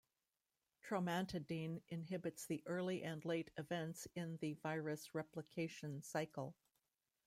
[0.81, 6.55] Tromantadine inhibits the early and late events in the virus replication cycle.